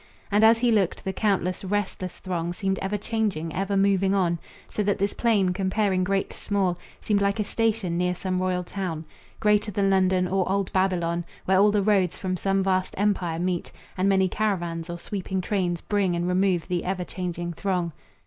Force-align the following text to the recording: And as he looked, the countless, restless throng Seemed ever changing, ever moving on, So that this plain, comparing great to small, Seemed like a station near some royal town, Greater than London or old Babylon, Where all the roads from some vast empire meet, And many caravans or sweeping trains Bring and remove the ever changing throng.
And 0.31 0.43
as 0.43 0.57
he 0.57 0.71
looked, 0.71 1.03
the 1.03 1.13
countless, 1.13 1.63
restless 1.63 2.17
throng 2.17 2.53
Seemed 2.53 2.79
ever 2.79 2.97
changing, 2.97 3.53
ever 3.53 3.77
moving 3.77 4.15
on, 4.15 4.39
So 4.67 4.81
that 4.81 4.97
this 4.97 5.13
plain, 5.13 5.53
comparing 5.53 6.03
great 6.03 6.31
to 6.31 6.37
small, 6.39 6.79
Seemed 7.01 7.21
like 7.21 7.39
a 7.39 7.43
station 7.43 7.99
near 7.99 8.15
some 8.15 8.41
royal 8.41 8.63
town, 8.63 9.05
Greater 9.39 9.69
than 9.69 9.91
London 9.91 10.27
or 10.27 10.51
old 10.51 10.73
Babylon, 10.73 11.23
Where 11.45 11.59
all 11.59 11.69
the 11.69 11.83
roads 11.83 12.17
from 12.17 12.35
some 12.35 12.63
vast 12.63 12.95
empire 12.97 13.37
meet, 13.37 13.71
And 13.95 14.09
many 14.09 14.27
caravans 14.27 14.89
or 14.89 14.97
sweeping 14.97 15.39
trains 15.39 15.81
Bring 15.81 16.15
and 16.15 16.27
remove 16.27 16.67
the 16.67 16.83
ever 16.83 17.03
changing 17.03 17.53
throng. 17.53 17.91